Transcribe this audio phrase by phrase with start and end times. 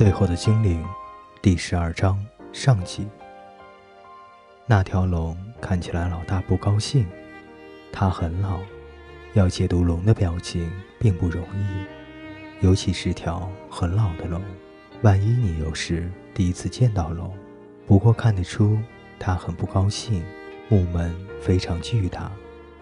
[0.00, 0.82] 最后的精灵，
[1.42, 2.18] 第十二章
[2.54, 3.06] 上集。
[4.64, 7.06] 那条龙看起来老大不高兴，
[7.92, 8.60] 它很老，
[9.34, 14.40] 要解读龙的表情并不容易，尤其是条很老的龙。
[15.02, 17.36] 万一你又是第一次见到龙，
[17.86, 18.78] 不过看得出
[19.18, 20.24] 它很不高兴。
[20.70, 22.32] 木门非常巨大，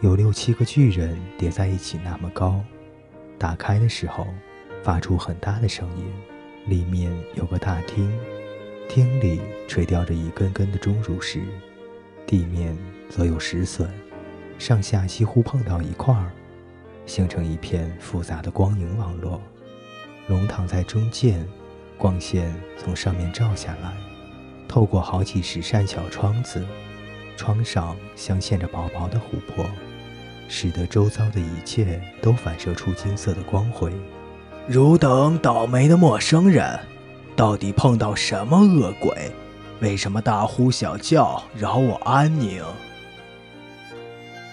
[0.02, 2.62] 有六七个巨人叠在一起那么高，
[3.36, 4.24] 打开的时候
[4.84, 6.04] 发出很大的声音。
[6.68, 8.12] 里面有个大厅，
[8.90, 11.42] 厅里垂吊着一根根的钟乳石，
[12.26, 12.76] 地面
[13.08, 13.90] 则有石笋，
[14.58, 16.30] 上下几乎碰到一块儿，
[17.06, 19.40] 形成一片复杂的光影网络。
[20.26, 21.42] 龙躺在中间，
[21.96, 23.94] 光线从上面照下来，
[24.68, 26.62] 透过好几十扇小窗子，
[27.34, 29.64] 窗上镶嵌着薄薄的琥珀，
[30.50, 33.90] 使得周遭的一切都反射出金色的光辉。
[34.68, 36.78] 汝等倒霉的陌生人，
[37.34, 39.32] 到底碰到什么恶鬼？
[39.80, 42.62] 为什么大呼小叫，扰我安宁？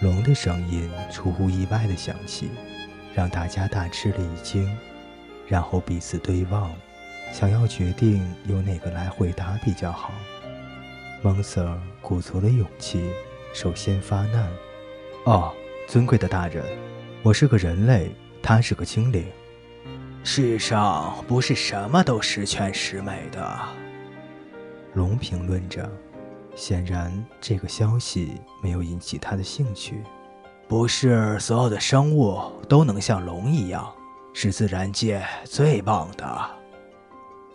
[0.02, 2.50] 龙的声音出乎意外的响起，
[3.14, 4.66] 让大家大吃了一惊，
[5.50, 6.72] 然后彼此对望，
[7.34, 10.14] 想要决定由哪个来回答比较好。
[11.22, 13.04] 蒙 Sir 鼓足了勇气，
[13.54, 14.50] 首先发难
[15.26, 15.52] ：“哦，
[15.90, 16.64] 尊贵的大人，
[17.22, 18.10] 我是个人类，
[18.42, 19.26] 他是个精灵。”
[20.28, 23.60] 世上不是什么都十全十美的，
[24.96, 25.88] 龙评论着。
[26.56, 30.02] 显然，这个消息没有引起他的兴趣。
[30.68, 33.88] 不是所有的生物都能像龙一样，
[34.34, 36.50] 是自然界最棒的。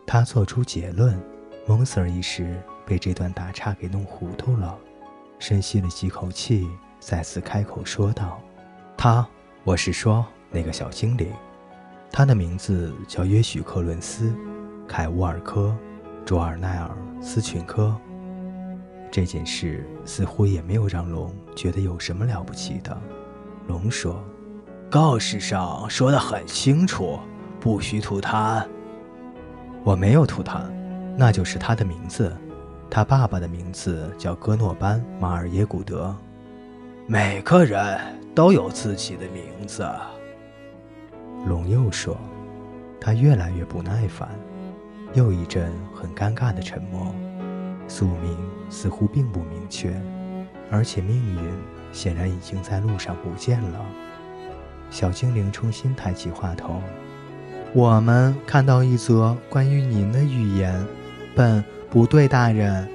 [0.07, 1.21] 他做出结论。
[1.67, 4.79] 蒙 Sir 一时被这段打岔给弄糊涂了，
[5.41, 8.41] 深吸了几口气，再次开口说道
[8.97, 9.27] ：“他，
[9.65, 11.33] 我是说那个小精灵。”
[12.13, 14.27] 他的名字叫约许克伦斯·
[14.87, 15.75] 凯乌尔科·
[16.25, 16.91] 卓尔奈尔
[17.21, 17.95] 斯群科。
[19.13, 22.97] 这件事似乎也没有让龙觉得有什么了不起的。
[23.69, 24.23] 龙说
[24.91, 27.19] ：“告示上说得很清楚，
[27.61, 28.65] 不许吐痰。
[29.85, 30.63] 我没有吐痰，
[31.17, 32.37] 那就是他的名字。
[32.91, 36.15] 他爸爸的名字叫戈诺班·马尔耶古德。
[37.07, 37.99] 每个人
[38.35, 39.89] 都有自己的名字。”
[41.71, 42.17] 又说
[43.01, 44.29] ：“他越来越不耐烦。”
[45.15, 47.15] 又一阵很尴尬的沉默。
[47.89, 48.37] 宿命
[48.69, 49.93] 似乎并不明确，
[50.71, 51.41] 而且命运
[51.93, 53.85] 显然已经在路上不见了。
[54.91, 56.81] 小精灵重新抬起话头
[57.75, 60.87] ：“我们看到一则关于您的预言。
[61.35, 62.89] ”“本不对，大人。”“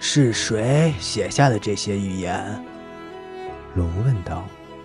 [0.00, 2.44] 是谁写下的这些预言？”
[3.76, 4.44] 龙问道。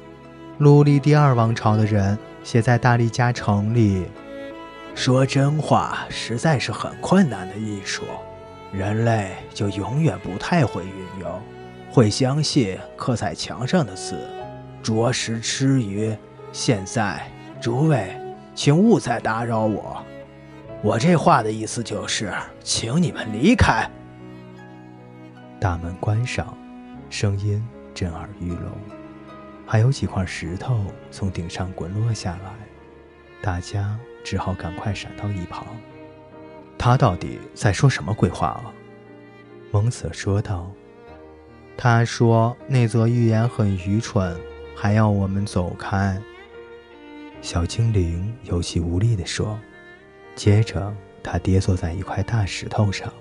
[0.59, 4.05] “陆地第二王朝的人。”写在大力加城里，
[4.95, 8.03] 说真话实在是很困难的艺术，
[8.71, 11.41] 人类就永远不太会运用，
[11.91, 14.27] 会相信刻在墙上的字，
[14.81, 16.15] 着实吃鱼。
[16.51, 17.21] 现在，
[17.61, 18.15] 诸位，
[18.55, 20.03] 请勿再打扰我，
[20.81, 22.33] 我这话的意思就是，
[22.63, 23.87] 请你们离开。
[25.59, 26.57] 大门关上，
[27.09, 27.63] 声音
[27.93, 28.98] 震耳欲聋。
[29.71, 32.51] 还有几块石头从顶上滚落下来，
[33.39, 35.63] 大家只好赶快闪到一旁。
[36.75, 38.73] 他到底在说什么鬼话啊？
[39.69, 40.71] 蒙瑟说道。
[41.77, 44.35] 他说那则预言很愚蠢，
[44.75, 46.19] 还要我们走开。
[47.39, 49.55] 小精灵有气无力地说。
[50.35, 50.91] 接着
[51.21, 53.13] 他跌坐在一块大石头上，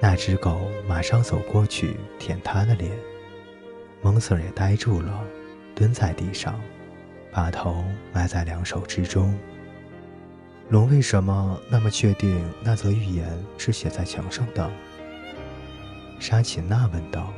[0.00, 2.90] 那只狗马上走过去舔他的脸。
[4.02, 5.24] 蒙瑟也呆住了。
[5.78, 6.60] 蹲在地上，
[7.30, 9.32] 把头埋在两手之中。
[10.70, 13.24] 龙为什么那么确定那则预言
[13.56, 14.68] 是写在墙上的？
[16.18, 17.32] 沙琴娜问道。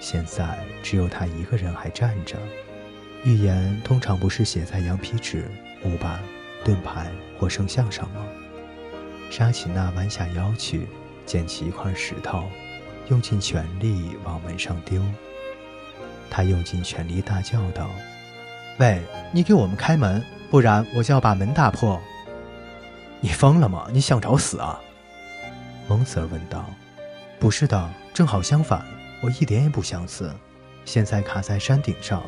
[0.00, 2.36] 现在只有他一个人还站着。
[3.24, 5.50] 预言通常不是写在羊皮纸、
[5.82, 6.20] 木板、
[6.62, 8.22] 盾牌或圣像上吗？
[9.30, 10.86] 沙琴娜弯下腰去，
[11.24, 12.50] 捡起一块石头，
[13.08, 15.00] 用尽全力往门上丢。
[16.30, 17.88] 他用尽全力大叫道
[18.78, 19.02] ：“喂，
[19.32, 22.00] 你给我们开门，不然我就要把门打破！”
[23.20, 23.86] 你疯了吗？
[23.92, 24.80] 你想找死啊？”
[25.88, 26.64] 蒙 Sir 问道。
[27.38, 28.84] “不是的，正好相反，
[29.22, 30.30] 我一点也不想死。
[30.84, 32.22] 现在卡在山顶上，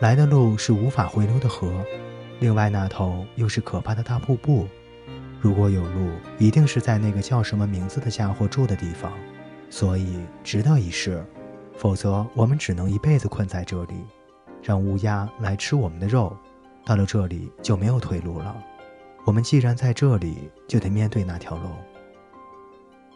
[0.00, 1.72] 来的路是无法回流的河，
[2.40, 4.68] 另外那头又是可怕的大瀑布。
[5.40, 9.12] 如果有路，一定是在那个叫什么名字的家伙住的地方，
[9.70, 11.24] 所以值得一试。”
[11.76, 14.04] 否则，我们只能一辈子困在这里，
[14.62, 16.36] 让乌鸦来吃我们的肉。
[16.84, 18.56] 到了这里就没有退路了。
[19.24, 21.72] 我们既然在这里，就得面对那条龙。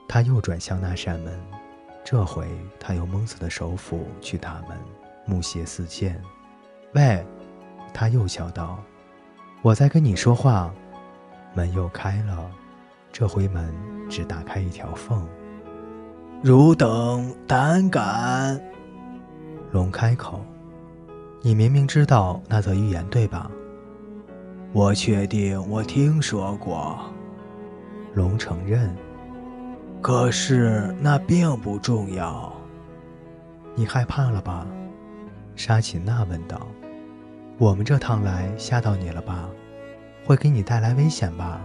[0.08, 1.40] 他又转向那扇门，
[2.04, 2.46] 这回
[2.78, 4.78] 他用蒙死的手斧去打门，
[5.26, 6.20] 木屑四溅。
[6.94, 7.26] 喂，
[7.92, 8.78] 他又叫道
[9.62, 10.72] ：“我在跟你说话。”
[11.54, 12.50] 门又开了，
[13.10, 13.74] 这回门
[14.08, 15.26] 只打开一条缝。
[16.42, 18.60] 汝等胆敢？
[19.72, 20.40] 龙开口
[21.42, 23.50] ：“你明明知道那则预言，对吧？”
[24.72, 26.98] 我确定，我听说过。
[28.14, 28.94] 龙承认。
[30.02, 32.52] 可是那并不重要。
[33.74, 34.66] 你害怕了吧？
[35.56, 36.66] 沙琴娜问道。
[37.58, 39.48] 我们这趟来吓到你了吧？
[40.24, 41.60] 会给你带来危险吧？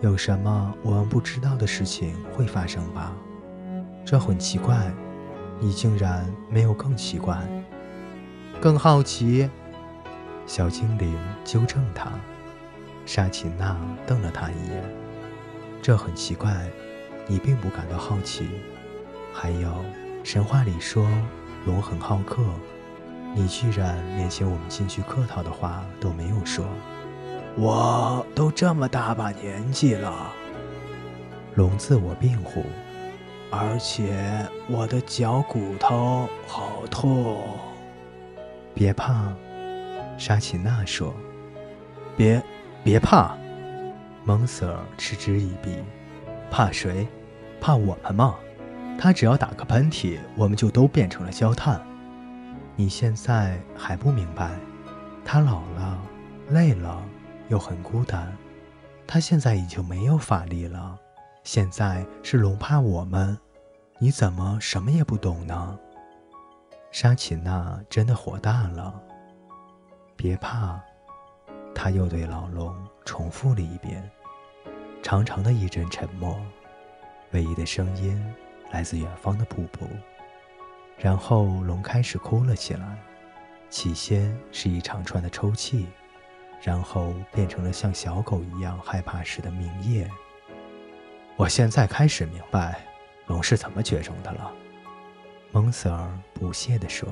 [0.00, 3.14] 有什么我们不知道的事情会发生吧？
[4.04, 4.92] 这很奇怪，
[5.60, 7.38] 你竟然没有更奇怪、
[8.60, 9.48] 更好奇。
[10.44, 12.10] 小精灵纠正他，
[13.06, 13.76] 沙琴娜
[14.06, 14.82] 瞪了他一眼。
[15.80, 16.68] 这很奇怪，
[17.26, 18.48] 你并不感到好奇。
[19.32, 19.72] 还有，
[20.24, 21.08] 神话里说
[21.64, 22.42] 龙很好客，
[23.34, 26.66] 你居然连请我们进去客套的话都没有说。
[27.56, 30.32] 我都这么大把年纪了，
[31.54, 32.64] 龙自我辩护，
[33.54, 37.38] 而且我的脚骨头好痛。
[38.74, 39.30] 别怕。
[40.16, 41.12] 沙琪娜说
[42.16, 42.42] ：“别，
[42.82, 43.36] 别怕。”
[44.24, 45.76] 蒙瑟尔嗤之以鼻
[46.50, 47.06] ：“怕谁？
[47.60, 48.36] 怕我们吗？
[48.98, 51.80] 他只要打个喷嚏，我们就都变成了焦炭。
[52.74, 54.50] 你现在还不明白？
[55.24, 55.98] 他老了，
[56.48, 57.02] 累了，
[57.48, 58.32] 又很孤单。
[59.06, 60.98] 他现在已经没有法力了。
[61.44, 63.36] 现在是龙怕我们，
[63.98, 65.78] 你怎么什么也不懂呢？”
[66.92, 69.00] 沙琪娜真的火大了。
[70.14, 70.80] 别怕，
[71.74, 74.08] 他又对老龙重复了一遍。
[75.02, 76.40] 长长的一阵沉默，
[77.32, 78.22] 唯一的声音
[78.70, 79.88] 来自远方的瀑布。
[80.96, 82.96] 然后龙开始哭了起来，
[83.68, 85.88] 起先是一长串的抽泣，
[86.62, 90.08] 然后变成了像小狗一样害怕时的鸣咽。
[91.42, 92.80] 我现在开始明白
[93.26, 94.52] 龙是怎么绝种的了，
[95.50, 97.08] 蒙瑟尔不屑地说。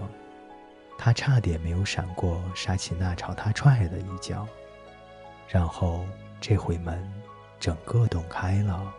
[0.97, 4.47] 他差点没有闪过沙琪娜朝他踹了一脚，
[5.49, 6.07] 然后
[6.41, 7.13] 这回门
[7.59, 8.95] 整个洞开了。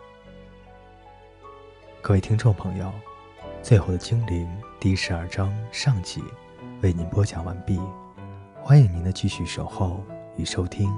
[2.01, 2.92] 各位听众朋友，
[3.63, 4.51] 最后的精灵
[4.81, 6.22] 第十二章上集
[6.81, 7.80] 为您播讲完毕，
[8.62, 10.04] 欢迎您的继续守候
[10.36, 10.92] 与收听。